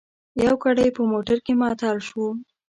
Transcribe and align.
یو 0.43 0.55
ګړی 0.63 0.87
په 0.97 1.01
موټر 1.11 1.37
کې 1.45 1.53
معطل 1.59 1.97
شوو. 2.07 2.27